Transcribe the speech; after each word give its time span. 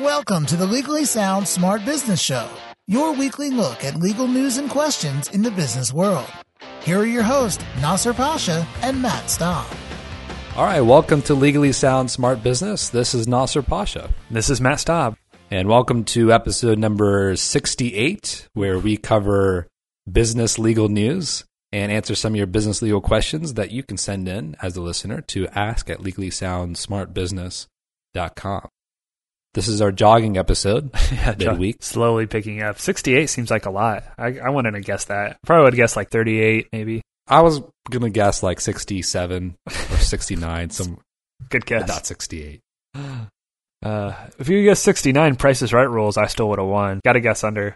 Welcome 0.00 0.46
to 0.46 0.56
the 0.56 0.64
Legally 0.64 1.04
Sound 1.04 1.46
Smart 1.46 1.84
Business 1.84 2.18
Show, 2.18 2.48
your 2.86 3.12
weekly 3.12 3.50
look 3.50 3.84
at 3.84 3.96
legal 3.96 4.26
news 4.26 4.56
and 4.56 4.70
questions 4.70 5.28
in 5.28 5.42
the 5.42 5.50
business 5.50 5.92
world. 5.92 6.32
Here 6.80 7.00
are 7.00 7.04
your 7.04 7.22
hosts, 7.22 7.62
Nasser 7.78 8.14
Pasha 8.14 8.66
and 8.80 9.02
Matt 9.02 9.28
Staub. 9.28 9.66
All 10.56 10.64
right, 10.64 10.80
welcome 10.80 11.20
to 11.22 11.34
Legally 11.34 11.72
Sound 11.72 12.10
Smart 12.10 12.42
Business. 12.42 12.88
This 12.88 13.12
is 13.12 13.28
Nasser 13.28 13.60
Pasha. 13.60 14.14
This 14.30 14.48
is 14.48 14.62
Matt 14.62 14.80
Staub. 14.80 15.14
And 15.50 15.68
welcome 15.68 16.04
to 16.04 16.32
episode 16.32 16.78
number 16.78 17.36
68, 17.36 18.48
where 18.54 18.78
we 18.78 18.96
cover 18.96 19.66
business 20.10 20.58
legal 20.58 20.88
news 20.88 21.44
and 21.70 21.92
answer 21.92 22.14
some 22.14 22.32
of 22.32 22.38
your 22.38 22.46
business 22.46 22.80
legal 22.80 23.02
questions 23.02 23.52
that 23.54 23.72
you 23.72 23.82
can 23.82 23.98
send 23.98 24.26
in 24.26 24.56
as 24.62 24.74
a 24.74 24.80
listener 24.80 25.20
to 25.20 25.48
ask 25.48 25.90
at 25.90 25.98
legallysoundsmartbusiness.com. 25.98 28.68
This 29.54 29.68
is 29.68 29.82
our 29.82 29.92
jogging 29.92 30.38
episode 30.38 30.90
yeah, 31.12 31.34
midweek. 31.38 31.82
Slowly 31.82 32.26
picking 32.26 32.62
up. 32.62 32.78
68 32.78 33.26
seems 33.28 33.50
like 33.50 33.66
a 33.66 33.70
lot. 33.70 34.04
I, 34.16 34.38
I 34.38 34.48
wanted 34.48 34.72
to 34.72 34.80
guess 34.80 35.06
that. 35.06 35.36
Probably 35.44 35.64
would 35.64 35.74
guess 35.76 35.94
like 35.94 36.08
38, 36.10 36.68
maybe. 36.72 37.02
I 37.28 37.42
was 37.42 37.60
going 37.90 38.02
to 38.02 38.10
guess 38.10 38.42
like 38.42 38.60
67 38.60 39.54
or 39.66 39.72
69, 39.98 40.70
some 40.70 40.98
good 41.50 41.66
guess. 41.66 41.88
Not 41.88 42.06
68. 42.06 42.60
Uh, 43.84 44.14
if 44.38 44.48
you 44.48 44.62
guess 44.62 44.80
69 44.80 45.34
Prices 45.34 45.72
Right 45.72 45.90
rules, 45.90 46.16
I 46.16 46.28
still 46.28 46.48
would 46.50 46.60
have 46.60 46.68
won. 46.68 47.00
Got 47.04 47.14
to 47.14 47.20
guess 47.20 47.42
under. 47.42 47.74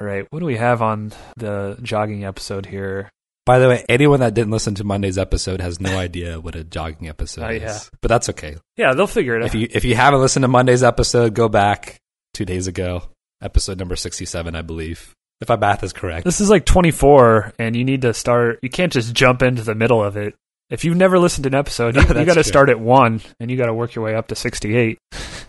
All 0.00 0.06
right, 0.06 0.24
what 0.30 0.38
do 0.38 0.46
we 0.46 0.56
have 0.56 0.82
on 0.82 1.12
the 1.36 1.76
jogging 1.82 2.24
episode 2.24 2.64
here? 2.64 3.10
By 3.44 3.58
the 3.58 3.68
way, 3.68 3.84
anyone 3.88 4.20
that 4.20 4.34
didn't 4.34 4.52
listen 4.52 4.76
to 4.76 4.84
Monday's 4.84 5.18
episode 5.18 5.60
has 5.60 5.80
no 5.80 5.98
idea 5.98 6.38
what 6.38 6.54
a 6.54 6.62
jogging 6.62 7.08
episode 7.08 7.44
oh, 7.44 7.50
is. 7.50 7.62
Yeah. 7.62 7.78
But 8.00 8.08
that's 8.08 8.28
okay. 8.30 8.56
Yeah, 8.76 8.94
they'll 8.94 9.08
figure 9.08 9.36
it 9.36 9.44
if 9.44 9.54
out. 9.54 9.60
You, 9.60 9.68
if 9.70 9.84
you 9.84 9.96
haven't 9.96 10.20
listened 10.20 10.44
to 10.44 10.48
Monday's 10.48 10.84
episode, 10.84 11.34
go 11.34 11.48
back 11.48 11.98
two 12.34 12.44
days 12.44 12.68
ago, 12.68 13.02
episode 13.42 13.78
number 13.78 13.96
67, 13.96 14.54
I 14.54 14.62
believe, 14.62 15.14
if 15.40 15.48
my 15.48 15.56
math 15.56 15.82
is 15.82 15.92
correct. 15.92 16.24
This 16.24 16.40
is 16.40 16.50
like 16.50 16.64
24, 16.64 17.54
and 17.58 17.74
you 17.74 17.84
need 17.84 18.02
to 18.02 18.14
start. 18.14 18.60
You 18.62 18.70
can't 18.70 18.92
just 18.92 19.12
jump 19.12 19.42
into 19.42 19.62
the 19.62 19.74
middle 19.74 20.02
of 20.02 20.16
it. 20.16 20.34
If 20.70 20.84
you've 20.84 20.96
never 20.96 21.18
listened 21.18 21.42
to 21.44 21.48
an 21.48 21.54
episode, 21.54 21.96
you, 21.96 22.02
you 22.02 22.24
got 22.24 22.34
to 22.34 22.44
start 22.44 22.70
at 22.70 22.78
one, 22.78 23.20
and 23.40 23.50
you 23.50 23.56
got 23.56 23.66
to 23.66 23.74
work 23.74 23.94
your 23.94 24.04
way 24.04 24.14
up 24.14 24.28
to 24.28 24.36
68. 24.36 24.98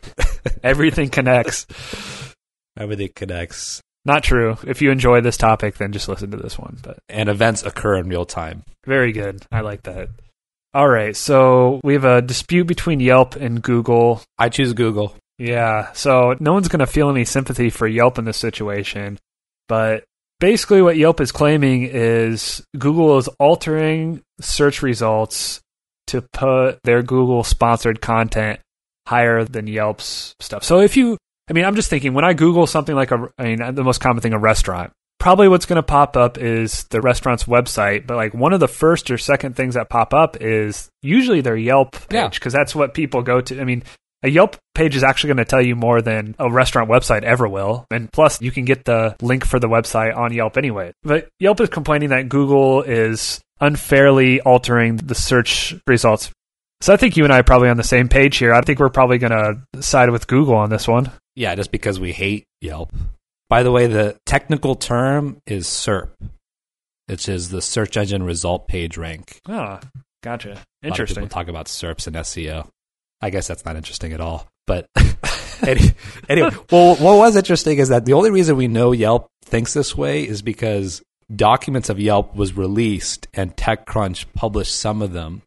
Everything 0.64 1.10
connects. 1.10 1.68
Everything 2.78 3.10
connects. 3.16 3.82
Not 4.06 4.24
true. 4.24 4.58
If 4.66 4.82
you 4.82 4.92
enjoy 4.92 5.22
this 5.22 5.38
topic, 5.38 5.76
then 5.76 5.94
just 5.94 6.10
listen 6.10 6.32
to 6.32 6.38
this 6.38 6.60
one. 6.60 6.78
But 6.82 7.00
and 7.08 7.30
events 7.30 7.64
occur 7.64 7.96
in 7.96 8.10
real 8.10 8.26
time. 8.26 8.64
Very 8.86 9.12
good. 9.12 9.46
I 9.52 9.62
like 9.62 9.84
that. 9.84 10.10
All 10.74 10.90
right. 10.90 11.16
So 11.16 11.80
we 11.84 11.94
have 11.94 12.04
a 12.04 12.22
dispute 12.22 12.68
between 12.68 13.00
Yelp 13.00 13.36
and 13.36 13.62
Google. 13.62 14.22
I 14.38 14.50
choose 14.50 14.74
Google. 14.74 15.16
Yeah. 15.38 15.92
So 15.94 16.36
no 16.40 16.54
one's 16.54 16.68
going 16.68 16.80
to 16.80 16.88
feel 16.88 17.10
any 17.10 17.26
sympathy 17.26 17.70
for 17.70 17.88
Yelp 17.88 18.18
in 18.18 18.26
this 18.26 18.38
situation. 18.38 19.20
But 19.70 20.04
basically, 20.40 20.82
what 20.82 20.98
Yelp 20.98 21.22
is 21.22 21.32
claiming 21.32 21.84
is 21.84 22.64
Google 22.78 23.18
is 23.18 23.30
altering 23.40 24.22
search 24.42 24.82
results 24.82 25.62
to 26.08 26.22
put 26.34 26.84
their 26.84 27.02
Google 27.02 27.44
sponsored 27.44 28.02
content 28.02 28.60
higher 29.08 29.46
than 29.46 29.68
Yelp's 29.68 30.36
stuff. 30.40 30.64
So 30.64 30.82
if 30.82 30.98
you 30.98 31.18
I 31.50 31.54
mean, 31.54 31.66
I'm 31.66 31.76
just 31.76 31.90
thinking 31.90 32.14
when 32.14 32.26
I 32.26 32.34
Google 32.34 32.68
something 32.68 32.96
like 32.96 33.12
a, 33.12 33.30
I 33.38 33.44
mean, 33.44 33.76
the 33.76 33.84
most 33.84 34.00
common 34.00 34.22
thing, 34.22 34.34
a 34.34 34.40
restaurant, 34.40 34.94
probably 35.20 35.48
what's 35.48 35.66
going 35.66 35.78
to 35.78 35.84
pop 35.84 36.18
up 36.18 36.38
is 36.38 36.84
the 36.86 37.02
restaurant's 37.02 37.46
website. 37.46 38.08
But 38.08 38.18
like 38.18 38.34
one 38.34 38.54
of 38.54 38.60
the 38.60 38.68
first 38.68 39.12
or 39.12 39.18
second 39.18 39.56
things 39.56 39.76
that 39.76 39.90
pop 39.90 40.14
up 40.14 40.42
is 40.42 40.90
usually 41.02 41.42
their 41.42 41.58
Yelp 41.58 41.94
page 42.10 42.36
because 42.36 42.54
yeah. 42.54 42.60
that's 42.60 42.76
what 42.76 42.94
people 42.94 43.22
go 43.22 43.42
to. 43.42 43.60
I 43.60 43.64
mean, 43.64 43.84
a 44.24 44.30
Yelp 44.30 44.56
page 44.74 44.96
is 44.96 45.04
actually 45.04 45.30
going 45.30 45.38
to 45.38 45.46
tell 45.46 45.62
you 45.62 45.76
more 45.76 46.02
than 46.02 46.36
a 46.40 46.50
restaurant 46.50 46.90
website 46.90 47.24
ever 47.24 47.48
will. 47.48 47.86
And 47.92 48.12
plus, 48.12 48.42
you 48.42 48.52
can 48.52 48.66
get 48.66 48.86
the 48.86 49.16
link 49.22 49.46
for 49.46 49.60
the 49.60 49.68
website 49.68 50.16
on 50.16 50.34
Yelp 50.34 50.58
anyway. 50.58 50.94
But 51.04 51.28
Yelp 51.40 51.60
is 51.60 51.70
complaining 51.70 52.10
that 52.10 52.30
Google 52.30 52.84
is 52.84 53.42
unfairly 53.60 54.42
altering 54.42 54.98
the 54.98 55.16
search 55.16 55.76
results. 55.88 56.32
So 56.84 56.92
I 56.92 56.98
think 56.98 57.16
you 57.16 57.24
and 57.24 57.32
I 57.32 57.40
are 57.40 57.44
probably 57.44 57.70
on 57.70 57.78
the 57.78 57.84
same 57.86 58.10
page 58.10 58.36
here. 58.36 58.54
I 58.54 58.60
think 58.60 58.78
we're 58.78 58.90
probably 58.90 59.18
going 59.18 59.32
to 59.32 59.82
side 59.82 60.10
with 60.10 60.28
Google 60.28 60.56
on 60.56 60.70
this 60.70 60.86
one. 60.86 61.10
Yeah, 61.34 61.56
just 61.56 61.72
because 61.72 61.98
we 61.98 62.12
hate 62.12 62.44
Yelp. 62.60 62.92
By 63.48 63.64
the 63.64 63.72
way, 63.72 63.88
the 63.88 64.18
technical 64.26 64.76
term 64.76 65.38
is 65.48 65.66
SERP, 65.66 66.10
which 67.06 67.30
is 67.30 67.48
the 67.48 67.62
search 67.62 67.96
engine 67.96 68.24
result 68.24 68.68
page 68.68 68.98
rank. 68.98 69.40
Oh, 69.48 69.80
gotcha. 70.24 70.62
Interesting. 70.84 71.22
We'll 71.22 71.30
talk 71.30 71.48
about 71.48 71.68
SERPs 71.68 72.08
and 72.08 72.18
SEO. 72.18 72.68
I 73.22 73.30
guess 73.30 73.48
that's 73.48 73.64
not 73.64 73.78
interesting 73.78 74.12
at 74.12 74.20
all. 74.20 74.50
But 74.68 74.88
anyway, 76.28 76.50
well, 76.70 76.98
what 76.98 77.18
was 77.18 77.38
interesting 77.38 77.78
is 77.78 77.88
that 77.88 78.04
the 78.04 78.12
only 78.12 78.30
reason 78.30 78.58
we 78.58 78.68
know 78.68 78.92
Yelp 78.92 79.28
thinks 79.46 79.74
this 79.74 79.96
way 79.96 80.28
is 80.28 80.42
because 80.42 81.02
documents 81.34 81.90
of 81.90 81.98
Yelp 81.98 82.36
was 82.36 82.58
released 82.58 83.30
and 83.34 83.56
TechCrunch 83.56 84.26
published 84.36 84.76
some 84.76 85.02
of 85.02 85.14
them 85.14 85.44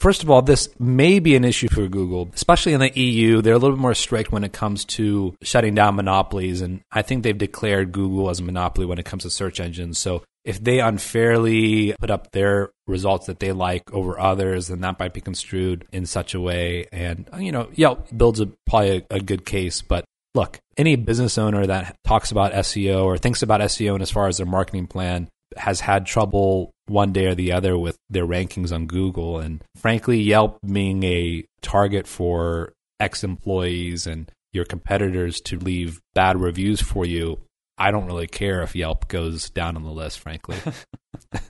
First 0.00 0.22
of 0.22 0.30
all, 0.30 0.42
this 0.42 0.68
may 0.78 1.18
be 1.18 1.34
an 1.34 1.44
issue 1.44 1.68
for 1.68 1.88
Google, 1.88 2.30
especially 2.32 2.72
in 2.72 2.80
the 2.80 2.96
EU. 2.98 3.42
They're 3.42 3.54
a 3.54 3.58
little 3.58 3.76
bit 3.76 3.82
more 3.82 3.94
strict 3.94 4.30
when 4.30 4.44
it 4.44 4.52
comes 4.52 4.84
to 4.86 5.34
shutting 5.42 5.74
down 5.74 5.96
monopolies. 5.96 6.60
And 6.60 6.82
I 6.92 7.02
think 7.02 7.22
they've 7.22 7.36
declared 7.36 7.90
Google 7.90 8.30
as 8.30 8.38
a 8.38 8.44
monopoly 8.44 8.86
when 8.86 8.98
it 8.98 9.04
comes 9.04 9.24
to 9.24 9.30
search 9.30 9.58
engines. 9.58 9.98
So 9.98 10.22
if 10.44 10.62
they 10.62 10.78
unfairly 10.78 11.94
put 11.98 12.10
up 12.10 12.30
their 12.30 12.70
results 12.86 13.26
that 13.26 13.40
they 13.40 13.50
like 13.50 13.92
over 13.92 14.18
others, 14.20 14.68
then 14.68 14.82
that 14.82 15.00
might 15.00 15.14
be 15.14 15.20
construed 15.20 15.84
in 15.92 16.06
such 16.06 16.32
a 16.32 16.40
way. 16.40 16.86
And, 16.92 17.28
you 17.38 17.50
know, 17.50 17.68
Yelp 17.74 18.06
builds 18.16 18.38
a, 18.38 18.46
probably 18.68 19.04
a, 19.10 19.16
a 19.16 19.20
good 19.20 19.44
case. 19.44 19.82
But 19.82 20.04
look, 20.32 20.60
any 20.76 20.94
business 20.94 21.38
owner 21.38 21.66
that 21.66 21.96
talks 22.04 22.30
about 22.30 22.52
SEO 22.52 23.04
or 23.04 23.18
thinks 23.18 23.42
about 23.42 23.60
SEO 23.62 23.94
and 23.94 24.02
as 24.02 24.12
far 24.12 24.28
as 24.28 24.36
their 24.36 24.46
marketing 24.46 24.86
plan 24.86 25.28
has 25.56 25.80
had 25.80 26.06
trouble 26.06 26.70
one 26.88 27.12
day 27.12 27.26
or 27.26 27.34
the 27.34 27.52
other 27.52 27.78
with 27.78 27.96
their 28.10 28.26
rankings 28.26 28.72
on 28.72 28.86
Google. 28.86 29.38
And 29.38 29.62
frankly, 29.76 30.20
Yelp 30.20 30.58
being 30.64 31.02
a 31.04 31.44
target 31.62 32.06
for 32.06 32.72
ex 33.00 33.22
employees 33.22 34.06
and 34.06 34.30
your 34.52 34.64
competitors 34.64 35.40
to 35.42 35.58
leave 35.58 36.00
bad 36.14 36.40
reviews 36.40 36.80
for 36.80 37.04
you, 37.04 37.40
I 37.76 37.90
don't 37.90 38.06
really 38.06 38.26
care 38.26 38.62
if 38.62 38.74
Yelp 38.74 39.08
goes 39.08 39.50
down 39.50 39.76
on 39.76 39.84
the 39.84 39.90
list, 39.90 40.18
frankly. 40.18 40.56
At 41.32 41.44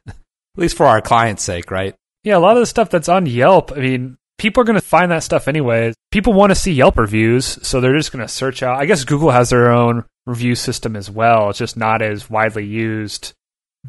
least 0.56 0.76
for 0.76 0.86
our 0.86 1.00
client's 1.00 1.42
sake, 1.42 1.70
right? 1.70 1.94
Yeah, 2.24 2.36
a 2.36 2.40
lot 2.40 2.56
of 2.56 2.60
the 2.60 2.66
stuff 2.66 2.90
that's 2.90 3.08
on 3.08 3.26
Yelp, 3.26 3.72
I 3.72 3.80
mean, 3.80 4.18
people 4.38 4.60
are 4.60 4.64
going 4.64 4.78
to 4.78 4.84
find 4.84 5.10
that 5.10 5.22
stuff 5.22 5.48
anyway. 5.48 5.94
People 6.10 6.32
want 6.32 6.50
to 6.50 6.56
see 6.56 6.72
Yelp 6.72 6.98
reviews, 6.98 7.58
so 7.66 7.80
they're 7.80 7.96
just 7.96 8.12
going 8.12 8.24
to 8.24 8.32
search 8.32 8.62
out. 8.62 8.78
I 8.78 8.86
guess 8.86 9.04
Google 9.04 9.30
has 9.30 9.50
their 9.50 9.70
own 9.70 10.04
review 10.26 10.54
system 10.54 10.96
as 10.96 11.10
well. 11.10 11.50
It's 11.50 11.58
just 11.58 11.76
not 11.76 12.02
as 12.02 12.28
widely 12.28 12.66
used 12.66 13.32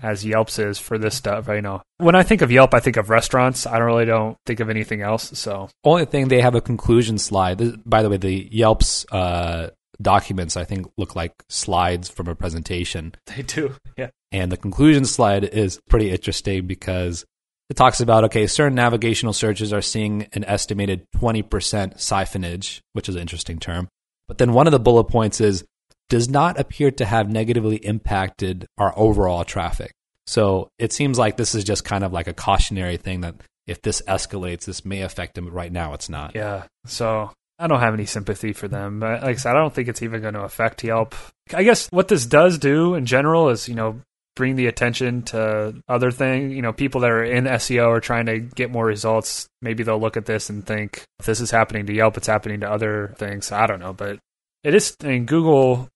as 0.01 0.25
Yelp's 0.25 0.59
is 0.59 0.79
for 0.79 0.97
this 0.97 1.15
stuff. 1.15 1.47
You 1.47 1.61
know, 1.61 1.81
when 1.97 2.15
I 2.15 2.23
think 2.23 2.41
of 2.41 2.51
Yelp, 2.51 2.73
I 2.73 2.79
think 2.79 2.97
of 2.97 3.09
restaurants. 3.09 3.65
I 3.65 3.77
don't 3.77 3.87
really 3.87 4.05
don't 4.05 4.37
think 4.45 4.59
of 4.59 4.69
anything 4.69 5.01
else. 5.01 5.37
So 5.37 5.69
only 5.83 6.05
thing 6.05 6.27
they 6.27 6.41
have 6.41 6.55
a 6.55 6.61
conclusion 6.61 7.17
slide. 7.17 7.83
By 7.85 8.03
the 8.03 8.09
way, 8.09 8.17
the 8.17 8.49
Yelp's 8.51 9.05
uh, 9.11 9.69
documents 10.01 10.55
I 10.55 10.63
think 10.63 10.87
look 10.97 11.15
like 11.15 11.33
slides 11.49 12.09
from 12.09 12.27
a 12.27 12.35
presentation. 12.35 13.15
They 13.25 13.43
do, 13.43 13.75
yeah. 13.97 14.09
And 14.31 14.51
the 14.51 14.57
conclusion 14.57 15.05
slide 15.05 15.43
is 15.43 15.79
pretty 15.89 16.11
interesting 16.11 16.67
because 16.67 17.25
it 17.69 17.75
talks 17.75 17.99
about 17.99 18.23
okay, 18.25 18.47
certain 18.47 18.75
navigational 18.75 19.33
searches 19.33 19.73
are 19.73 19.81
seeing 19.81 20.27
an 20.33 20.43
estimated 20.45 21.05
twenty 21.15 21.41
percent 21.41 21.95
siphonage, 21.99 22.81
which 22.93 23.09
is 23.09 23.15
an 23.15 23.21
interesting 23.21 23.59
term. 23.59 23.87
But 24.27 24.37
then 24.37 24.53
one 24.53 24.67
of 24.67 24.71
the 24.71 24.79
bullet 24.79 25.05
points 25.05 25.41
is 25.41 25.65
does 26.09 26.27
not 26.29 26.59
appear 26.59 26.91
to 26.91 27.05
have 27.05 27.29
negatively 27.29 27.77
impacted 27.77 28.65
our 28.77 28.93
overall 28.97 29.45
traffic. 29.45 29.93
So 30.27 30.69
it 30.77 30.93
seems 30.93 31.17
like 31.17 31.37
this 31.37 31.55
is 31.55 31.63
just 31.63 31.83
kind 31.83 32.03
of 32.03 32.13
like 32.13 32.27
a 32.27 32.33
cautionary 32.33 32.97
thing 32.97 33.21
that 33.21 33.35
if 33.65 33.81
this 33.81 34.01
escalates, 34.07 34.65
this 34.65 34.83
may 34.83 35.01
affect 35.01 35.35
them. 35.35 35.47
Right 35.47 35.71
now, 35.71 35.93
it's 35.93 36.09
not. 36.09 36.35
Yeah. 36.35 36.65
So 36.85 37.31
I 37.57 37.67
don't 37.67 37.79
have 37.79 37.93
any 37.93 38.05
sympathy 38.05 38.53
for 38.53 38.67
them. 38.67 38.99
Like 38.99 39.23
I 39.23 39.33
said, 39.35 39.55
I 39.55 39.59
don't 39.59 39.73
think 39.73 39.87
it's 39.87 40.01
even 40.01 40.21
going 40.21 40.33
to 40.33 40.43
affect 40.43 40.83
Yelp. 40.83 41.15
I 41.53 41.63
guess 41.63 41.87
what 41.91 42.07
this 42.07 42.25
does 42.25 42.57
do 42.57 42.95
in 42.95 43.05
general 43.05 43.49
is, 43.49 43.67
you 43.67 43.75
know, 43.75 44.01
bring 44.35 44.55
the 44.55 44.67
attention 44.67 45.23
to 45.23 45.75
other 45.87 46.11
things. 46.11 46.53
You 46.53 46.61
know, 46.61 46.73
people 46.73 47.01
that 47.01 47.11
are 47.11 47.23
in 47.23 47.45
SEO 47.45 47.87
are 47.87 47.99
trying 47.99 48.27
to 48.27 48.39
get 48.39 48.71
more 48.71 48.85
results. 48.85 49.47
Maybe 49.61 49.83
they'll 49.83 49.99
look 49.99 50.17
at 50.17 50.25
this 50.25 50.49
and 50.49 50.65
think, 50.65 51.03
if 51.19 51.25
this 51.25 51.41
is 51.41 51.51
happening 51.51 51.85
to 51.87 51.93
Yelp, 51.93 52.17
it's 52.17 52.27
happening 52.27 52.61
to 52.61 52.71
other 52.71 53.13
things. 53.17 53.51
I 53.51 53.67
don't 53.67 53.79
know. 53.79 53.93
But 53.93 54.19
it 54.63 54.73
is, 54.73 54.95
I 55.03 55.07
mean, 55.07 55.25
Google 55.25 55.89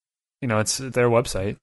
you 0.43 0.47
know, 0.47 0.59
it's 0.59 0.77
their 0.77 1.09
website. 1.09 1.55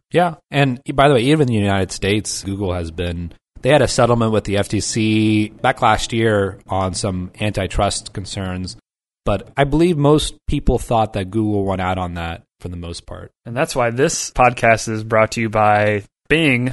yeah, 0.12 0.36
and 0.50 0.80
by 0.94 1.08
the 1.08 1.14
way, 1.14 1.20
even 1.20 1.42
in 1.42 1.48
the 1.48 1.60
United 1.60 1.92
States, 1.92 2.42
Google 2.42 2.72
has 2.72 2.90
been. 2.90 3.34
They 3.60 3.68
had 3.68 3.82
a 3.82 3.86
settlement 3.86 4.32
with 4.32 4.44
the 4.44 4.54
FTC 4.54 5.60
back 5.60 5.82
last 5.82 6.14
year 6.14 6.58
on 6.66 6.94
some 6.94 7.32
antitrust 7.38 8.14
concerns, 8.14 8.78
but 9.26 9.52
I 9.58 9.64
believe 9.64 9.98
most 9.98 10.34
people 10.48 10.78
thought 10.78 11.12
that 11.12 11.30
Google 11.30 11.64
won 11.64 11.80
out 11.80 11.98
on 11.98 12.14
that 12.14 12.44
for 12.60 12.70
the 12.70 12.78
most 12.78 13.04
part. 13.04 13.30
And 13.44 13.54
that's 13.54 13.76
why 13.76 13.90
this 13.90 14.30
podcast 14.30 14.88
is 14.88 15.04
brought 15.04 15.32
to 15.32 15.42
you 15.42 15.50
by 15.50 16.04
Bing. 16.30 16.72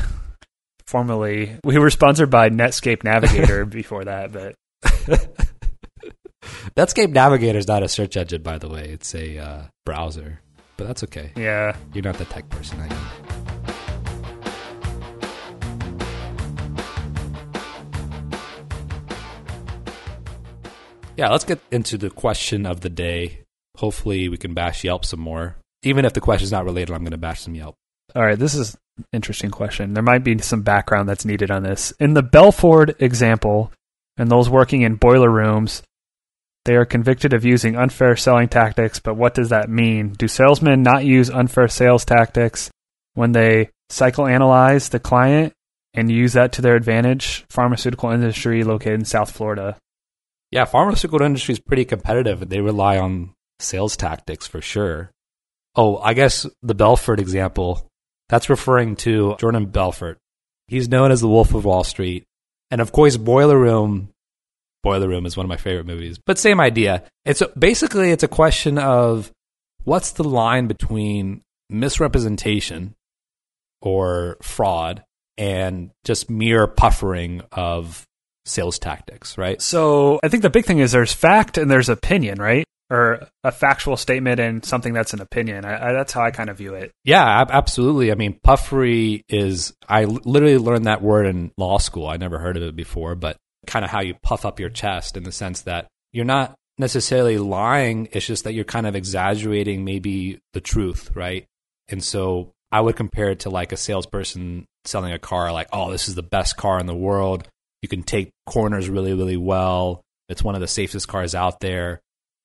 Formerly, 0.88 1.58
we 1.66 1.78
were 1.78 1.90
sponsored 1.90 2.30
by 2.30 2.50
Netscape 2.50 3.04
Navigator 3.04 3.66
before 3.68 4.06
that, 4.06 4.32
but 4.32 4.56
Netscape 6.78 7.12
Navigator 7.12 7.60
is 7.60 7.68
not 7.68 7.84
a 7.84 7.90
search 7.90 8.16
engine, 8.16 8.42
by 8.42 8.58
the 8.58 8.70
way. 8.70 8.86
It's 8.86 9.14
a 9.14 9.38
uh, 9.38 9.64
browser, 9.86 10.40
but 10.80 10.88
that's 10.88 11.04
okay. 11.04 11.32
Yeah. 11.36 11.76
You're 11.94 12.06
not 12.06 12.18
the 12.18 12.24
tech 12.26 12.50
person, 12.50 12.80
I 12.80 12.86
am. 12.86 12.98
Yeah, 21.18 21.28
let's 21.32 21.44
get 21.44 21.60
into 21.70 21.98
the 21.98 22.10
question 22.10 22.66
of 22.66 22.80
the 22.80 22.90
day. 22.90 23.42
Hopefully, 23.76 24.30
we 24.30 24.38
can 24.38 24.54
bash 24.54 24.86
Yelp 24.86 25.04
some 25.04 25.20
more. 25.20 25.58
Even 25.84 26.06
if 26.06 26.14
the 26.14 26.22
question's 26.22 26.54
not 26.54 26.64
related, 26.64 26.94
I'm 26.94 27.02
going 27.02 27.12
to 27.12 27.18
bash 27.18 27.42
some 27.42 27.56
Yelp. 27.56 27.76
All 28.16 28.24
right, 28.24 28.40
this 28.40 28.56
is 28.56 28.78
an 28.98 29.04
interesting 29.12 29.52
question. 29.52 29.94
There 29.94 30.02
might 30.02 30.24
be 30.24 30.38
some 30.38 30.62
background 30.62 31.10
that's 31.10 31.26
needed 31.26 31.52
on 31.52 31.64
this. 31.64 31.92
In 32.00 32.14
the 32.14 32.24
Belfort 32.24 33.02
example, 33.02 33.74
and 34.16 34.32
those 34.32 34.50
working 34.50 34.84
in 34.84 34.96
boiler 34.96 35.30
rooms, 35.30 35.84
they 36.66 36.76
are 36.76 36.86
convicted 36.86 37.34
of 37.34 37.46
using 37.46 37.76
unfair 37.76 38.16
selling 38.16 38.48
tactics, 38.48 39.00
but 39.00 39.16
what 39.16 39.34
does 39.34 39.50
that 39.50 39.70
mean? 39.70 40.14
Do 40.14 40.28
salesmen 40.28 40.84
not 40.84 41.06
use 41.06 41.30
unfair 41.30 41.68
sales 41.68 42.06
tactics 42.06 42.70
when 43.14 43.32
they 43.32 43.70
psychoanalyze 43.92 44.90
the 44.90 45.00
client 45.00 45.54
and 45.94 46.12
use 46.12 46.34
that 46.34 46.52
to 46.54 46.62
their 46.62 46.76
advantage? 46.76 47.46
Pharmaceutical 47.50 48.12
industry 48.12 48.64
located 48.64 49.00
in 49.00 49.06
South 49.06 49.32
Florida. 49.32 49.78
Yeah, 50.52 50.66
pharmaceutical 50.66 51.22
industry 51.22 51.54
is 51.54 51.60
pretty 51.60 51.86
competitive. 51.86 52.50
They 52.50 52.60
rely 52.60 52.98
on 52.98 53.34
sales 53.60 53.96
tactics 53.96 54.48
for 54.48 54.62
sure. 54.62 55.12
Oh, 55.76 55.98
I 55.98 56.14
guess 56.14 56.46
the 56.62 56.76
Belfort 56.76 57.20
example, 57.20 57.88
that's 58.28 58.50
referring 58.50 58.96
to 58.98 59.36
Jordan 59.40 59.68
Belfort. 59.68 60.18
He's 60.68 60.90
known 60.90 61.12
as 61.12 61.22
the 61.22 61.28
Wolf 61.28 61.54
of 61.54 61.66
Wall 61.66 61.84
Street. 61.84 62.26
And 62.72 62.82
of 62.82 62.92
course, 62.92 63.18
Boiler 63.18 63.58
Room. 63.58 64.10
Boiler 64.84 65.08
Room 65.08 65.26
is 65.26 65.36
one 65.36 65.46
of 65.46 65.50
my 65.50 65.58
favorite 65.58 65.86
movies. 65.86 66.20
But 66.24 66.38
same 66.38 66.60
idea. 66.60 67.04
It's 67.26 67.44
basically 67.58 68.12
it's 68.12 68.24
a 68.24 68.28
question 68.28 68.78
of 68.78 69.32
what's 69.84 70.12
the 70.12 70.24
line 70.24 70.68
between 70.68 71.42
misrepresentation 71.70 72.96
or 73.82 74.38
fraud 74.42 75.04
and 75.38 75.92
just 76.04 76.30
mere 76.30 76.68
puffering 76.68 77.42
of 77.52 78.06
sales 78.46 78.80
tactics, 78.80 79.38
right? 79.38 79.62
So 79.62 80.20
I 80.24 80.28
think 80.28 80.44
the 80.44 80.50
big 80.50 80.66
thing 80.66 80.80
is 80.80 80.92
there's 80.92 81.14
fact 81.14 81.58
and 81.58 81.70
there's 81.70 81.90
opinion, 81.90 82.40
right? 82.40 82.66
Or 82.92 83.28
a 83.44 83.52
factual 83.52 83.98
statement 83.98 84.40
and 84.40 84.66
something 84.66 84.94
that's 84.94 85.14
an 85.14 85.22
opinion. 85.22 85.64
I, 85.64 85.90
I, 85.90 85.94
that's 85.94 86.12
how 86.12 86.24
I 86.24 86.32
kind 86.32 86.50
of 86.50 86.58
view 86.58 86.74
it. 86.74 86.92
Yeah, 87.04 87.46
absolutely. 87.48 88.12
I 88.12 88.16
mean, 88.16 88.40
puffery 88.44 89.24
is, 89.30 89.74
I 89.88 90.06
literally 90.06 90.58
learned 90.58 90.86
that 90.86 91.04
word 91.04 91.28
in 91.28 91.52
law 91.56 91.78
school. 91.78 92.08
I 92.08 92.18
never 92.18 92.40
heard 92.40 92.58
of 92.58 92.64
it 92.64 92.76
before, 92.76 93.14
but 93.14 93.38
kind 93.70 93.86
of 93.86 93.92
how 93.92 94.02
you 94.02 94.16
puff 94.24 94.46
up 94.46 94.60
your 94.60 94.70
chest 94.70 95.16
in 95.16 95.24
the 95.24 95.32
sense 95.32 95.62
that 95.62 95.88
you're 96.12 96.26
not 96.26 96.56
necessarily 96.78 97.38
lying. 97.38 98.08
It's 98.12 98.26
just 98.26 98.44
that 98.46 98.54
you're 98.54 98.66
kind 98.66 98.88
of 98.88 98.96
exaggerating 98.96 99.86
maybe 99.86 100.40
the 100.54 100.62
truth, 100.62 101.12
right? 101.16 101.46
And 101.88 102.04
so 102.04 102.52
I 102.72 102.82
would 102.82 102.96
compare 102.96 103.30
it 103.30 103.42
to 103.42 103.50
like 103.50 103.72
a 103.72 103.78
salesperson 103.78 104.66
selling 104.86 105.14
a 105.14 105.20
car, 105.20 105.52
like, 105.54 105.68
oh, 105.72 105.92
this 105.92 106.10
is 106.10 106.16
the 106.16 106.24
best 106.24 106.58
car 106.58 106.80
in 106.80 106.88
the 106.88 106.96
world. 106.96 107.48
You 107.82 107.90
can 107.90 108.04
take 108.04 108.32
corners 108.46 108.90
really, 108.90 109.14
really 109.14 109.38
well. 109.38 110.02
It's 110.30 110.44
one 110.44 110.56
of 110.56 110.62
the 110.62 110.68
safest 110.68 111.08
cars 111.08 111.36
out 111.36 111.60
there. 111.60 112.02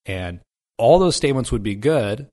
And 0.06 0.40
all 0.78 0.98
those 0.98 1.16
statements 1.16 1.50
would 1.50 1.62
be 1.62 1.74
good 1.74 2.28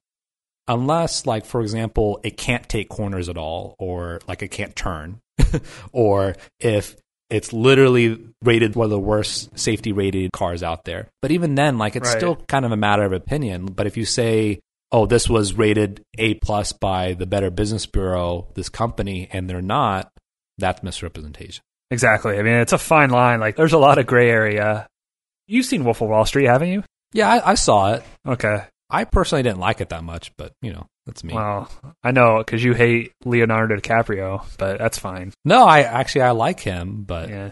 unless, 0.67 1.25
like, 1.25 1.45
for 1.45 1.61
example, 1.61 2.19
it 2.23 2.37
can't 2.37 2.67
take 2.67 2.89
corners 2.89 3.29
at 3.29 3.37
all, 3.37 3.75
or 3.79 4.19
like 4.27 4.41
it 4.41 4.49
can't 4.49 4.75
turn, 4.75 5.19
or 5.91 6.35
if 6.59 6.95
it's 7.31 7.53
literally 7.53 8.19
rated 8.43 8.75
one 8.75 8.85
of 8.85 8.91
the 8.91 8.99
worst 8.99 9.57
safety 9.57 9.91
rated 9.93 10.31
cars 10.33 10.61
out 10.63 10.83
there. 10.85 11.07
But 11.21 11.31
even 11.31 11.55
then, 11.55 11.77
like, 11.77 11.95
it's 11.95 12.09
Right. 12.09 12.17
still 12.17 12.35
kind 12.35 12.65
of 12.65 12.71
a 12.71 12.77
matter 12.77 13.03
of 13.03 13.13
opinion. 13.13 13.67
But 13.67 13.87
if 13.87 13.97
you 13.97 14.05
say, 14.05 14.59
oh, 14.91 15.05
this 15.05 15.29
was 15.29 15.53
rated 15.53 16.01
A 16.17 16.33
plus 16.35 16.73
by 16.73 17.13
the 17.13 17.25
Better 17.25 17.49
Business 17.49 17.85
Bureau, 17.85 18.47
this 18.55 18.67
company, 18.69 19.29
and 19.31 19.49
they're 19.49 19.61
not, 19.61 20.11
that's 20.57 20.83
misrepresentation. 20.83 21.63
Exactly. 21.89 22.37
I 22.37 22.41
mean, 22.41 22.55
it's 22.55 22.73
a 22.73 22.77
fine 22.77 23.09
line. 23.09 23.39
Like, 23.39 23.55
there's 23.55 23.73
a 23.73 23.77
lot 23.77 23.97
of 23.97 24.05
gray 24.05 24.29
area. 24.29 24.87
You've 25.47 25.65
seen 25.65 25.83
Wolf 25.83 26.01
of 26.01 26.09
Wall 26.09 26.25
Street, 26.25 26.45
haven't 26.47 26.69
you? 26.69 26.83
Yeah, 27.13 27.29
I, 27.29 27.51
I 27.51 27.55
saw 27.55 27.93
it. 27.93 28.03
Okay. 28.27 28.63
I 28.89 29.05
personally 29.05 29.43
didn't 29.43 29.59
like 29.59 29.79
it 29.81 29.89
that 29.89 30.03
much, 30.03 30.31
but 30.37 30.51
you 30.61 30.73
know, 30.73 30.87
that's 31.11 31.23
me. 31.23 31.33
Well, 31.33 31.69
I 32.03 32.11
know 32.11 32.37
because 32.39 32.63
you 32.63 32.73
hate 32.73 33.11
Leonardo 33.25 33.75
DiCaprio, 33.75 34.43
but 34.57 34.77
that's 34.79 34.97
fine. 34.97 35.33
No, 35.45 35.65
I 35.65 35.81
actually 35.81 36.21
I 36.21 36.31
like 36.31 36.59
him, 36.61 37.03
but 37.03 37.29
yeah. 37.29 37.51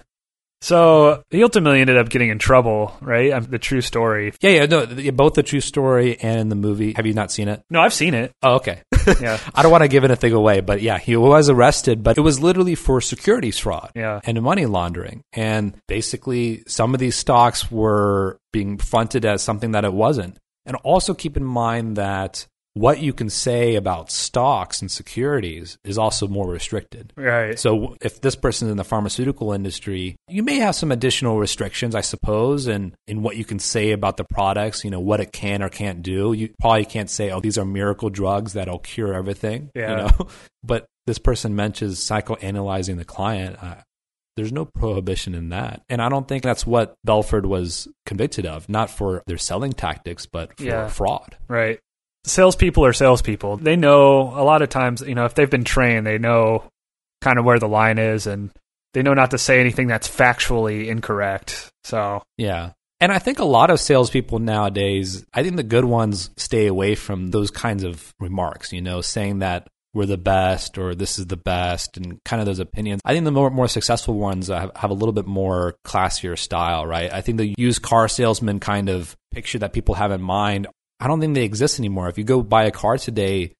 So 0.61 1.23
he 1.29 1.41
ultimately 1.41 1.79
ended 1.79 1.97
up 1.97 2.09
getting 2.09 2.29
in 2.29 2.37
trouble, 2.37 2.93
right? 2.99 3.31
Um, 3.31 3.45
The 3.45 3.59
true 3.59 3.79
story. 3.79 4.33
yeah, 4.41 4.49
yeah, 4.49 4.65
no, 4.65 4.85
both 5.13 5.35
the 5.35 5.43
true 5.43 5.61
story 5.61 6.17
and 6.19 6.51
the 6.51 6.55
movie. 6.55 6.91
Have 6.97 7.05
you 7.05 7.13
not 7.13 7.31
seen 7.31 7.47
it? 7.47 7.61
No, 7.69 7.79
I've 7.79 7.93
seen 7.93 8.13
it. 8.13 8.31
Oh, 8.43 8.55
okay. 8.55 8.81
Yeah. 9.21 9.39
I 9.55 9.63
don't 9.63 9.71
want 9.71 9.83
to 9.83 9.87
give 9.87 10.03
anything 10.03 10.33
away, 10.33 10.59
but 10.59 10.81
yeah, 10.81 10.97
he 10.99 11.15
was 11.15 11.49
arrested, 11.49 12.03
but 12.03 12.17
it 12.17 12.21
was 12.21 12.41
literally 12.41 12.75
for 12.75 12.99
securities 13.01 13.57
fraud 13.57 13.91
Yeah. 13.95 14.19
and 14.25 14.39
money 14.41 14.65
laundering. 14.65 15.21
And 15.33 15.73
basically, 15.87 16.63
some 16.67 16.93
of 16.93 16.99
these 16.99 17.15
stocks 17.15 17.71
were 17.71 18.37
being 18.51 18.77
fronted 18.77 19.23
as 19.25 19.41
something 19.41 19.71
that 19.71 19.85
it 19.85 19.93
wasn't. 19.93 20.37
And 20.65 20.75
also 20.83 21.13
keep 21.13 21.37
in 21.37 21.45
mind 21.45 21.95
that 21.95 22.45
what 22.73 22.99
you 22.99 23.13
can 23.13 23.29
say 23.29 23.75
about 23.75 24.11
stocks 24.11 24.81
and 24.81 24.91
securities 24.91 25.77
is 25.83 25.97
also 25.97 26.27
more 26.27 26.47
restricted. 26.47 27.11
Right. 27.17 27.57
So 27.59 27.95
if 28.01 28.21
this 28.21 28.35
person 28.35 28.67
is 28.67 28.71
in 28.71 28.77
the 28.77 28.83
pharmaceutical 28.83 29.51
industry, 29.53 30.15
you 30.27 30.43
may 30.43 30.57
have 30.57 30.75
some 30.75 30.91
additional 30.91 31.39
restrictions, 31.39 31.95
I 31.95 32.01
suppose, 32.01 32.67
in, 32.67 32.95
in 33.07 33.21
what 33.23 33.37
you 33.37 33.43
can 33.45 33.59
say 33.59 33.91
about 33.91 34.17
the 34.17 34.23
products, 34.23 34.83
you 34.83 34.91
know, 34.91 34.99
what 34.99 35.19
it 35.19 35.31
can 35.33 35.63
or 35.63 35.69
can't 35.69 36.01
do. 36.03 36.31
You 36.33 36.53
probably 36.59 36.85
can't 36.85 37.09
say, 37.09 37.31
oh, 37.31 37.39
these 37.39 37.57
are 37.57 37.65
miracle 37.65 38.09
drugs 38.09 38.53
that'll 38.53 38.79
cure 38.79 39.13
everything. 39.13 39.71
Yeah. 39.73 39.89
You 39.89 39.95
know? 39.97 40.27
but 40.63 40.85
this 41.07 41.17
person 41.17 41.55
mentions 41.55 41.99
psychoanalyzing 41.99 42.97
the 42.97 43.05
client. 43.05 43.57
Uh, 43.61 43.75
there's 44.37 44.53
no 44.53 44.63
prohibition 44.63 45.35
in 45.35 45.49
that. 45.49 45.81
And 45.89 46.01
I 46.01 46.07
don't 46.07 46.27
think 46.27 46.43
that's 46.43 46.65
what 46.65 46.95
Belfort 47.03 47.45
was 47.45 47.89
convicted 48.05 48.45
of, 48.45 48.69
not 48.69 48.89
for 48.89 49.21
their 49.27 49.37
selling 49.37 49.73
tactics, 49.73 50.25
but 50.27 50.55
for 50.57 50.63
Yeah. 50.63 50.87
fraud. 50.87 51.35
Right. 51.49 51.79
Salespeople 52.25 52.85
are 52.85 52.93
salespeople. 52.93 53.57
They 53.57 53.75
know 53.75 54.21
a 54.21 54.43
lot 54.43 54.61
of 54.61 54.69
times, 54.69 55.01
you 55.01 55.15
know, 55.15 55.25
if 55.25 55.35
they've 55.35 55.49
been 55.49 55.63
trained, 55.63 56.05
they 56.05 56.17
know 56.17 56.65
kind 57.21 57.39
of 57.39 57.45
where 57.45 57.59
the 57.59 57.67
line 57.67 57.97
is 57.97 58.27
and 58.27 58.51
they 58.93 59.01
know 59.01 59.13
not 59.13 59.31
to 59.31 59.37
say 59.37 59.59
anything 59.59 59.87
that's 59.87 60.07
factually 60.07 60.87
incorrect. 60.87 61.69
So, 61.83 62.21
Yeah. 62.37 62.71
And 63.01 63.13
I 63.13 63.19
think 63.19 63.39
a 63.39 63.45
lot 63.45 63.69
of 63.69 63.79
salespeople 63.79 64.39
nowadays, 64.39 65.25
I 65.33 65.41
think 65.41 65.55
the 65.55 65.63
good 65.63 65.85
ones 65.85 66.31
stay 66.35 66.67
away 66.67 66.95
from 66.95 67.31
those 67.31 67.49
kinds 67.49 67.85
of 67.85 68.13
remarks, 68.19 68.73
you 68.73 68.81
know, 68.81 68.99
saying 68.99 69.39
that 69.39 69.67
we're 69.93 70.05
the 70.05 70.17
best 70.17 70.77
or 70.77 70.93
this 70.93 71.17
is 71.17 71.27
the 71.27 71.37
best 71.37 71.95
and 71.95 72.21
kind 72.25 72.41
of 72.41 72.45
those 72.45 72.59
opinions. 72.59 73.01
I 73.05 73.13
think 73.13 73.25
the 73.25 73.31
more, 73.31 73.49
more 73.49 73.69
successful 73.69 74.15
ones 74.15 74.49
have, 74.49 74.71
have 74.75 74.91
a 74.91 74.95
little 74.95 75.13
bit 75.13 75.25
more 75.25 75.75
classier 75.85 76.37
style, 76.37 76.85
right? 76.85 77.11
I 77.11 77.21
think 77.21 77.37
the 77.37 77.55
used 77.57 77.81
car 77.81 78.07
salesman 78.07 78.59
kind 78.59 78.89
of 78.89 79.15
picture 79.31 79.59
that 79.59 79.73
people 79.73 79.95
have 79.95 80.11
in 80.11 80.21
mind, 80.21 80.67
I 80.99 81.07
don't 81.07 81.19
think 81.19 81.33
they 81.35 81.43
exist 81.43 81.79
anymore. 81.79 82.09
If 82.09 82.17
you 82.17 82.23
go 82.23 82.41
buy 82.41 82.65
a 82.65 82.71
car 82.71 82.97
today, 82.97 83.53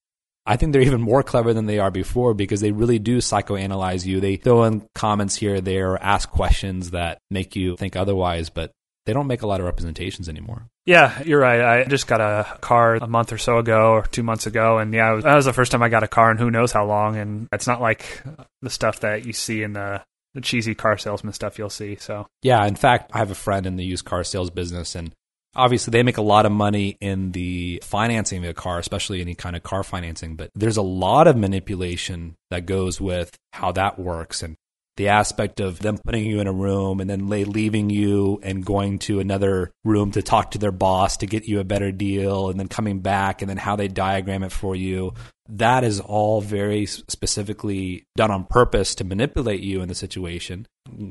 I 0.46 0.58
think 0.58 0.74
they're 0.74 0.82
even 0.82 1.02
more 1.02 1.24
clever 1.24 1.54
than 1.54 1.66
they 1.68 1.80
are 1.80 1.92
before 1.92 2.34
because 2.34 2.62
they 2.62 2.72
really 2.72 3.00
do 3.00 3.20
psychoanalyze 3.20 4.06
you. 4.06 4.20
They 4.20 4.36
throw 4.36 4.64
in 4.64 4.86
comments 4.96 5.36
here 5.36 5.56
or 5.56 5.62
there, 5.62 5.92
or 5.92 6.04
ask 6.04 6.30
questions 6.30 6.92
that 6.92 7.20
make 7.30 7.56
you 7.56 7.78
think 7.78 7.96
otherwise, 7.96 8.50
but 8.50 8.72
they 9.06 9.14
don't 9.14 9.28
make 9.28 9.42
a 9.42 9.48
lot 9.48 9.60
of 9.60 9.66
representations 9.66 10.30
anymore. 10.30 10.68
yeah, 10.86 11.22
you're 11.24 11.40
right. 11.40 11.62
I 11.62 11.84
just 11.86 12.08
got 12.08 12.22
a 12.22 12.58
car 12.62 12.96
a 12.96 13.08
month 13.08 13.32
or 13.32 13.38
so 13.38 13.58
ago 13.58 13.94
or 13.94 14.04
two 14.04 14.24
months 14.24 14.46
ago. 14.46 14.78
And 14.80 14.94
yeah, 14.94 15.14
was, 15.14 15.24
that 15.24 15.36
was 15.36 15.46
the 15.46 15.54
first 15.54 15.72
time 15.72 15.82
I 15.82 15.90
got 15.90 16.04
a 16.04 16.08
car 16.08 16.30
and 16.30 16.40
who 16.40 16.52
knows 16.52 16.72
how 16.72 16.86
long. 16.86 17.16
And 17.16 17.48
it's 17.52 17.68
not 17.68 17.82
like 17.82 18.22
the 18.62 18.70
stuff 18.70 19.00
that 19.00 19.26
you 19.26 19.34
see 19.34 19.64
in 19.64 19.74
the, 19.74 20.04
the 20.36 20.42
cheesy 20.42 20.76
car 20.76 20.98
salesman 20.98 21.34
stuff 21.34 21.58
you'll 21.58 21.70
see. 21.70 21.96
So, 21.96 22.28
Yeah, 22.44 22.66
in 22.68 22.76
fact, 22.76 23.12
I 23.14 23.20
have 23.20 23.32
a 23.32 23.36
friend 23.36 23.66
in 23.66 23.78
the 23.78 23.86
used 23.86 24.06
car 24.06 24.24
sales 24.24 24.50
business, 24.50 24.94
and 24.96 25.14
obviously 25.56 25.92
they 25.92 26.04
make 26.04 26.18
a 26.18 26.24
lot 26.24 26.46
of 26.46 26.52
money 26.52 26.98
in 27.00 27.32
the 27.32 27.82
financing 27.84 28.44
of 28.44 28.50
a 28.50 28.54
car, 28.54 28.80
especially 28.80 29.22
any 29.22 29.36
kind 29.36 29.56
of 29.56 29.64
car 29.64 29.84
financing. 29.84 30.36
But 30.36 30.52
there's 30.56 30.78
a 30.78 30.82
lot 30.82 31.28
of 31.28 31.36
manipulation 31.36 32.36
that 32.50 32.66
goes 32.66 33.00
with 33.02 33.36
how 33.54 33.72
that 33.74 34.00
works 34.00 34.44
and 34.44 34.56
the 35.00 35.08
aspect 35.08 35.62
of 35.62 35.80
them 35.80 35.98
putting 35.98 36.26
you 36.26 36.42
in 36.42 36.48
a 36.48 36.52
room 36.52 37.00
and 37.00 37.10
then 37.10 37.30
they 37.30 37.46
leaving 37.46 37.90
you 37.90 38.38
and 38.44 38.66
going 38.66 39.00
to 39.00 39.22
another 39.22 39.72
room 39.86 40.12
to 40.12 40.22
talk 40.22 40.52
to 40.52 40.58
their 40.58 40.74
boss 40.74 41.16
to 41.16 41.26
get 41.26 41.48
you 41.48 41.62
a 41.62 41.64
better 41.64 41.90
deal 41.90 42.50
and 42.50 42.60
then 42.60 42.68
coming 42.68 43.00
back 43.00 43.42
and 43.42 43.50
then 43.50 43.56
how 43.56 43.78
they 43.78 43.88
diagram 43.88 44.44
it 44.44 44.52
for 44.52 44.76
you. 44.76 45.14
That 45.48 45.86
is 45.86 46.02
all 46.02 46.42
very 46.42 46.86
specifically 46.86 48.04
done 48.18 48.30
on 48.30 48.44
purpose 48.44 48.94
to 48.96 49.06
manipulate 49.06 49.62
you 49.62 49.82
in 49.82 49.88
the 49.88 49.96
situation, 49.96 50.68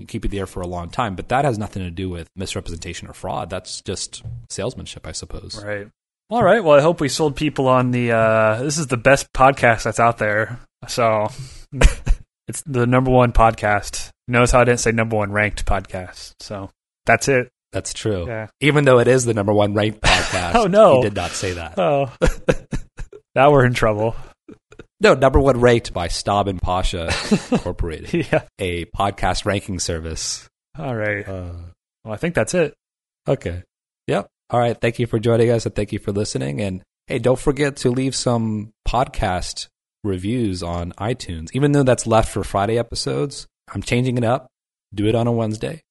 keep 0.06 0.22
you 0.22 0.30
there 0.30 0.46
for 0.46 0.60
a 0.60 0.66
long 0.66 0.90
time. 0.90 1.16
But 1.16 1.30
that 1.30 1.46
has 1.46 1.56
nothing 1.56 1.82
to 1.82 1.90
do 1.90 2.10
with 2.10 2.28
misrepresentation 2.36 3.08
or 3.08 3.14
fraud. 3.14 3.48
That's 3.48 3.80
just 3.80 4.22
salesmanship, 4.50 5.06
I 5.06 5.12
suppose. 5.12 5.64
right. 5.64 5.88
All 6.28 6.42
right. 6.42 6.62
Well, 6.62 6.78
I 6.78 6.82
hope 6.82 7.00
we 7.00 7.08
sold 7.08 7.36
people 7.36 7.68
on 7.68 7.90
the, 7.90 8.12
uh, 8.12 8.62
this 8.62 8.76
is 8.76 8.88
the 8.88 8.98
best 8.98 9.32
podcast 9.32 9.84
that's 9.84 9.98
out 9.98 10.18
there. 10.18 10.60
So 10.88 11.28
it's 12.48 12.62
the 12.62 12.86
number 12.86 13.10
one 13.10 13.32
podcast. 13.32 14.10
Notice 14.26 14.50
how 14.52 14.60
I 14.60 14.64
didn't 14.64 14.80
say 14.80 14.90
number 14.92 15.16
one 15.16 15.30
ranked 15.32 15.64
podcast. 15.66 16.32
So 16.40 16.70
that's 17.06 17.28
it. 17.28 17.48
That's 17.72 17.92
true. 17.92 18.26
Yeah. 18.26 18.48
Even 18.60 18.84
though 18.84 18.98
it 18.98 19.08
is 19.08 19.24
the 19.24 19.34
number 19.34 19.52
one 19.52 19.74
ranked 19.74 20.00
podcast. 20.02 20.54
Oh, 20.54 20.66
no. 20.66 20.96
He 20.96 21.02
did 21.02 21.14
not 21.14 21.30
say 21.32 21.52
that. 21.52 21.78
Oh, 21.78 22.10
now 23.34 23.50
we're 23.52 23.66
in 23.66 23.74
trouble. 23.74 24.16
No, 25.00 25.14
number 25.14 25.38
one 25.38 25.60
ranked 25.60 25.92
by 25.92 26.08
Staub 26.08 26.48
and 26.48 26.60
Pasha 26.60 27.10
Incorporated, 27.52 28.26
yeah. 28.32 28.42
a 28.58 28.84
podcast 28.86 29.44
ranking 29.44 29.78
service. 29.78 30.48
All 30.76 30.94
right. 30.96 31.26
Uh, 31.28 31.52
Well, 32.04 32.14
I 32.14 32.16
think 32.16 32.34
that's 32.34 32.54
it. 32.54 32.74
okay. 33.28 33.62
Yep. 34.08 34.26
All 34.50 34.58
right. 34.58 34.76
Thank 34.80 34.98
you 34.98 35.06
for 35.06 35.18
joining 35.18 35.50
us 35.50 35.66
and 35.66 35.74
thank 35.74 35.92
you 35.92 35.98
for 35.98 36.10
listening. 36.10 36.60
And 36.62 36.82
hey, 37.06 37.18
don't 37.18 37.38
forget 37.38 37.76
to 37.78 37.90
leave 37.90 38.16
some 38.16 38.70
podcast 38.88 39.68
reviews 40.04 40.62
on 40.62 40.92
iTunes. 40.92 41.48
Even 41.52 41.72
though 41.72 41.82
that's 41.82 42.06
left 42.06 42.32
for 42.32 42.44
Friday 42.44 42.78
episodes, 42.78 43.46
I'm 43.72 43.82
changing 43.82 44.16
it 44.18 44.24
up. 44.24 44.48
Do 44.94 45.06
it 45.06 45.14
on 45.14 45.26
a 45.26 45.32
Wednesday. 45.32 45.82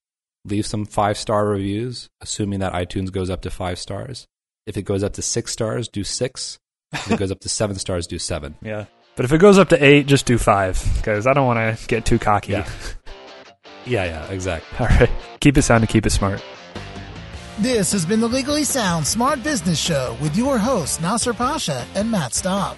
Leave 0.45 0.65
some 0.65 0.85
five 0.85 1.17
star 1.17 1.45
reviews, 1.47 2.07
assuming 2.21 2.59
that 2.59 2.73
iTunes 2.73 3.11
goes 3.11 3.29
up 3.29 3.41
to 3.41 3.51
five 3.51 3.77
stars. 3.79 4.25
If 4.65 4.77
it 4.77 4.83
goes 4.83 5.03
up 5.03 5.13
to 5.13 5.21
six 5.21 5.51
stars, 5.51 5.87
do 5.87 6.03
six. 6.03 6.57
If 6.93 7.11
it 7.11 7.19
goes 7.19 7.31
up 7.31 7.39
to 7.41 7.49
seven 7.49 7.77
stars, 7.77 8.07
do 8.07 8.17
seven. 8.17 8.55
Yeah. 8.61 8.85
But 9.15 9.25
if 9.25 9.33
it 9.33 9.39
goes 9.39 9.57
up 9.57 9.69
to 9.69 9.83
eight, 9.83 10.05
just 10.05 10.25
do 10.25 10.37
five 10.37 10.83
because 10.97 11.25
I 11.27 11.33
don't 11.33 11.47
want 11.47 11.79
to 11.79 11.87
get 11.87 12.05
too 12.05 12.19
cocky. 12.19 12.53
Yeah. 12.53 12.69
Yeah, 13.85 14.05
yeah, 14.05 14.27
exactly. 14.27 14.77
All 14.79 14.87
right. 14.87 15.09
Keep 15.39 15.57
it 15.57 15.61
sound 15.63 15.83
and 15.83 15.89
keep 15.89 16.05
it 16.05 16.11
smart. 16.11 16.43
This 17.59 17.91
has 17.91 18.05
been 18.05 18.19
the 18.19 18.27
Legally 18.27 18.63
Sound 18.63 19.07
Smart 19.07 19.41
Business 19.43 19.79
Show 19.79 20.15
with 20.21 20.37
your 20.37 20.59
hosts 20.59 21.01
Nasser 21.01 21.33
Pasha 21.33 21.85
and 21.95 22.11
Matt 22.11 22.35
Staub. 22.35 22.77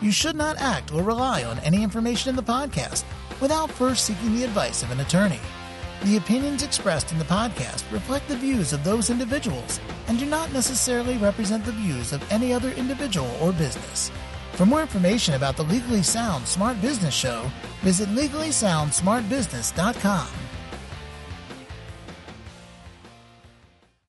You 0.00 0.12
should 0.12 0.36
not 0.36 0.56
act 0.58 0.92
or 0.92 1.02
rely 1.02 1.42
on 1.44 1.58
any 1.60 1.82
information 1.82 2.28
in 2.30 2.36
the 2.36 2.42
podcast 2.42 3.04
without 3.40 3.70
first 3.70 4.04
seeking 4.04 4.34
the 4.34 4.44
advice 4.44 4.82
of 4.82 4.90
an 4.90 5.00
attorney. 5.00 5.40
The 6.04 6.18
opinions 6.18 6.62
expressed 6.62 7.12
in 7.12 7.18
the 7.18 7.24
podcast 7.24 7.90
reflect 7.90 8.28
the 8.28 8.36
views 8.36 8.74
of 8.74 8.84
those 8.84 9.08
individuals 9.10 9.80
and 10.08 10.18
do 10.18 10.26
not 10.26 10.52
necessarily 10.52 11.16
represent 11.16 11.64
the 11.64 11.72
views 11.72 12.12
of 12.12 12.22
any 12.30 12.52
other 12.52 12.72
individual 12.72 13.34
or 13.40 13.52
business. 13.52 14.10
For 14.52 14.66
more 14.66 14.82
information 14.82 15.34
about 15.34 15.56
the 15.56 15.64
Legally 15.64 16.02
Sound 16.02 16.46
Smart 16.46 16.78
Business 16.80 17.14
Show, 17.14 17.50
visit 17.82 18.08
legallysoundsmartbusiness.com. 18.10 20.28